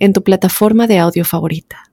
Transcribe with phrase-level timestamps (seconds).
[0.00, 1.84] en tu plataforma de audio favorita.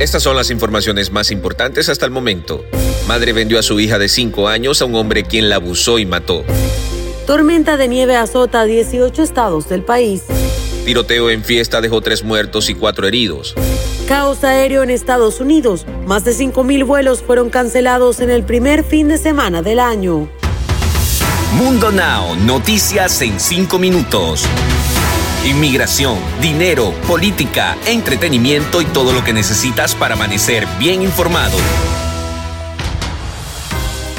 [0.00, 2.64] Estas son las informaciones más importantes hasta el momento.
[3.06, 6.06] Madre vendió a su hija de 5 años a un hombre quien la abusó y
[6.06, 6.42] mató.
[7.26, 10.24] Tormenta de nieve azota 18 estados del país.
[10.84, 13.54] Tiroteo en fiesta dejó tres muertos y cuatro heridos.
[14.08, 15.86] Caos aéreo en Estados Unidos.
[16.06, 20.28] Más de 5.000 vuelos fueron cancelados en el primer fin de semana del año.
[21.52, 24.46] Mundo Now, noticias en 5 minutos.
[25.44, 31.56] Inmigración, dinero, política, entretenimiento y todo lo que necesitas para amanecer bien informado.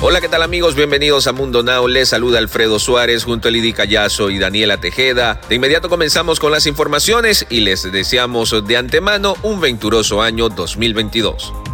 [0.02, 0.73] Hola, ¿qué tal amigos?
[0.73, 1.88] Bienvenidos a Mundo Now.
[1.88, 5.39] Les saluda Alfredo Suárez junto a Lidy Callazo y Daniela Tejeda.
[5.47, 11.70] De inmediato comenzamos con las informaciones y les deseamos de antemano un venturoso año 2022.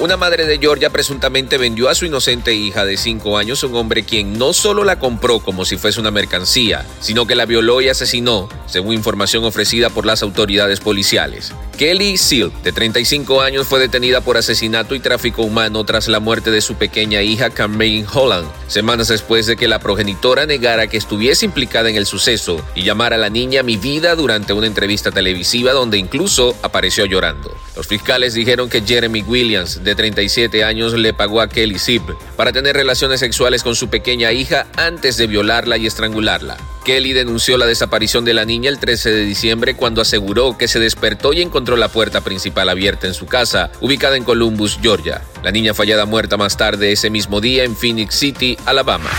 [0.00, 3.74] Una madre de Georgia presuntamente vendió a su inocente hija de 5 años a un
[3.74, 7.80] hombre quien no solo la compró como si fuese una mercancía, sino que la violó
[7.80, 11.52] y asesinó, según información ofrecida por las autoridades policiales.
[11.76, 16.52] Kelly Seal, de 35 años, fue detenida por asesinato y tráfico humano tras la muerte
[16.52, 21.44] de su pequeña hija Cameron Holland, semanas después de que la progenitora negara que estuviese
[21.44, 25.72] implicada en el suceso y llamara a la niña mi vida durante una entrevista televisiva
[25.72, 27.54] donde incluso apareció llorando.
[27.74, 32.02] Los fiscales dijeron que Jeremy Williams, de 37 años, le pagó a Kelly Zip
[32.36, 36.56] para tener relaciones sexuales con su pequeña hija antes de violarla y estrangularla.
[36.88, 40.80] Kelly denunció la desaparición de la niña el 13 de diciembre cuando aseguró que se
[40.80, 45.20] despertó y encontró la puerta principal abierta en su casa, ubicada en Columbus, Georgia.
[45.44, 49.10] La niña fallada muerta más tarde ese mismo día en Phoenix City, Alabama.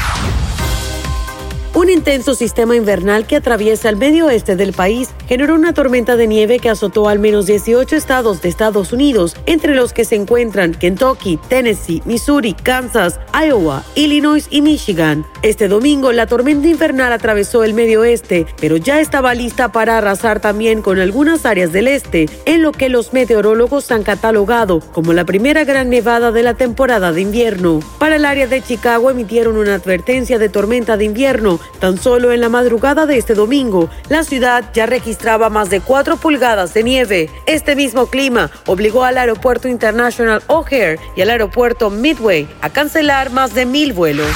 [1.79, 6.27] Un intenso sistema invernal que atraviesa el medio oeste del país generó una tormenta de
[6.27, 10.73] nieve que azotó al menos 18 estados de Estados Unidos, entre los que se encuentran
[10.73, 15.25] Kentucky, Tennessee, Missouri, Kansas, Iowa, Illinois y Michigan.
[15.41, 20.41] Este domingo la tormenta invernal atravesó el medio oeste, pero ya estaba lista para arrasar
[20.41, 25.23] también con algunas áreas del este, en lo que los meteorólogos han catalogado como la
[25.23, 27.79] primera gran nevada de la temporada de invierno.
[27.99, 32.41] Para el área de Chicago emitieron una advertencia de tormenta de invierno Tan solo en
[32.41, 37.29] la madrugada de este domingo, la ciudad ya registraba más de 4 pulgadas de nieve.
[37.45, 43.53] Este mismo clima obligó al aeropuerto International O'Hare y al aeropuerto Midway a cancelar más
[43.53, 44.29] de mil vuelos.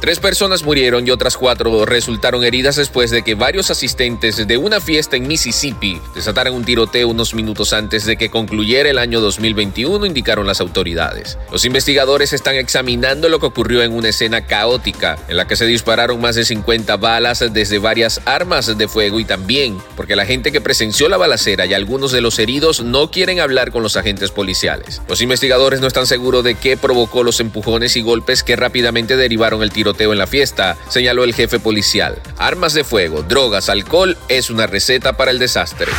[0.00, 4.80] Tres personas murieron y otras cuatro resultaron heridas después de que varios asistentes de una
[4.80, 10.06] fiesta en Mississippi desataran un tiroteo unos minutos antes de que concluyera el año 2021,
[10.06, 11.36] indicaron las autoridades.
[11.52, 15.66] Los investigadores están examinando lo que ocurrió en una escena caótica en la que se
[15.66, 20.50] dispararon más de 50 balas desde varias armas de fuego y también porque la gente
[20.50, 24.30] que presenció la balacera y algunos de los heridos no quieren hablar con los agentes
[24.30, 25.02] policiales.
[25.10, 29.62] Los investigadores no están seguros de qué provocó los empujones y golpes que rápidamente derivaron
[29.62, 32.20] el tiroteo en la fiesta, señaló el jefe policial.
[32.38, 35.92] Armas de fuego, drogas, alcohol es una receta para el desastre.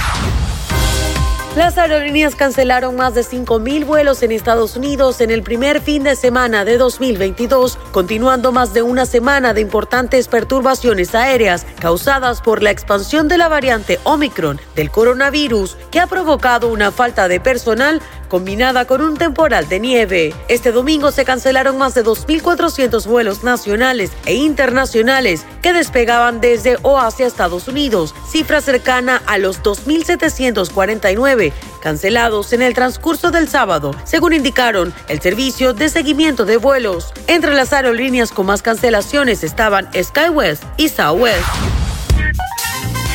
[1.55, 6.15] Las aerolíneas cancelaron más de 5.000 vuelos en Estados Unidos en el primer fin de
[6.15, 12.71] semana de 2022, continuando más de una semana de importantes perturbaciones aéreas causadas por la
[12.71, 18.85] expansión de la variante Omicron del coronavirus, que ha provocado una falta de personal combinada
[18.85, 20.33] con un temporal de nieve.
[20.47, 26.99] Este domingo se cancelaron más de 2.400 vuelos nacionales e internacionales que despegaban desde o
[26.99, 34.33] hacia Estados Unidos, cifra cercana a los 2.749 cancelados en el transcurso del sábado, según
[34.33, 37.13] indicaron el servicio de seguimiento de vuelos.
[37.27, 41.45] Entre las aerolíneas con más cancelaciones estaban SkyWest y Southwest.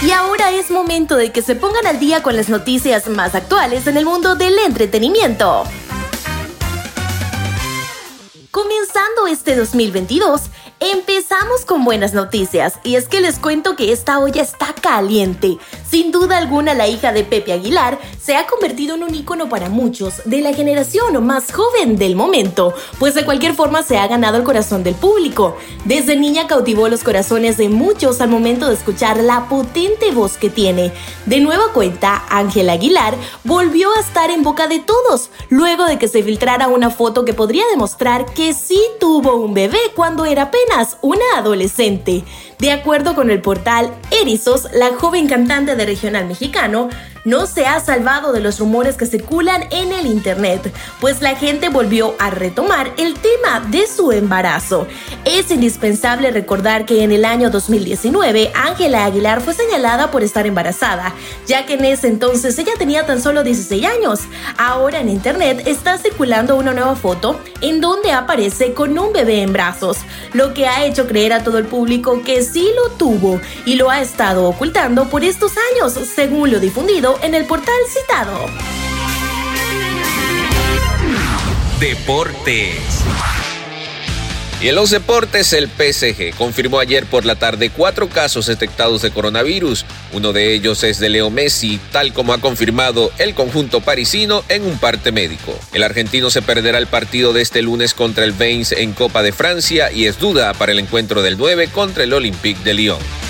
[0.03, 3.87] Y ahora es momento de que se pongan al día con las noticias más actuales
[3.87, 5.65] en el mundo del entretenimiento.
[8.51, 10.42] Comenzando este 2022,
[10.78, 15.57] empezamos con buenas noticias y es que les cuento que esta olla está caliente.
[15.89, 19.71] Sin duda alguna, la hija de Pepe Aguilar se ha convertido en un ícono para
[19.71, 24.37] muchos de la generación más joven del momento, pues de cualquier forma se ha ganado
[24.37, 25.57] el corazón del público.
[25.84, 30.51] Desde niña cautivó los corazones de muchos al momento de escuchar la potente voz que
[30.51, 30.93] tiene.
[31.25, 33.15] De nueva cuenta, Ángela Aguilar
[33.45, 37.33] volvió a estar en boca de todos, luego de que se filtrara una foto que
[37.33, 40.66] podría demostrar que sí tuvo un bebé cuando era apenas
[41.03, 42.24] una adolescente.
[42.59, 46.89] De acuerdo con el portal Erizos, la joven cantante de regional mexicano
[47.27, 51.69] no se ha salvado de los rumores que circulan en el Internet, pues la gente
[51.69, 54.87] volvió a retomar el tema de su embarazo.
[55.25, 61.13] Es indispensable recordar que en el año 2019 Ángela Aguilar fue señalada por estar embarazada,
[61.47, 64.21] ya que en ese entonces ella tenía tan solo 16 años.
[64.57, 69.53] Ahora en Internet está circulando una nueva foto en donde aparece con un bebé en
[69.53, 69.99] brazos,
[70.33, 73.91] lo que ha hecho creer a todo el público que sí lo tuvo y lo
[73.91, 78.47] ha estado ocultando por estos años, según lo difundido en el portal citado.
[81.80, 83.04] Deportes.
[84.60, 89.10] Y en los deportes, el PSG confirmó ayer por la tarde cuatro casos detectados de
[89.10, 89.84] coronavirus.
[90.13, 94.65] Uno de ellos es de Leo Messi, tal como ha confirmado el conjunto parisino en
[94.65, 95.59] un parte médico.
[95.74, 99.33] El argentino se perderá el partido de este lunes contra el Bains en Copa de
[99.33, 103.26] Francia y es duda para el encuentro del 9 contra el Olympique de Lyon.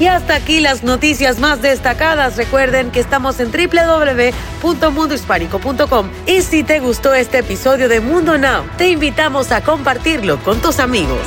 [0.00, 2.38] Y hasta aquí las noticias más destacadas.
[2.38, 6.10] Recuerden que estamos en www.mundohispánico.com.
[6.26, 10.78] Y si te gustó este episodio de Mundo Now, te invitamos a compartirlo con tus
[10.78, 11.20] amigos.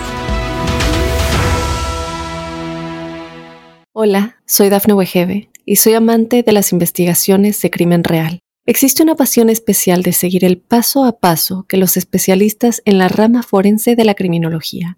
[3.91, 8.39] Hola, soy Dafne Wegebe y soy amante de las investigaciones de crimen real.
[8.65, 13.07] Existe una pasión especial de seguir el paso a paso que los especialistas en la
[13.07, 14.97] rama forense de la criminología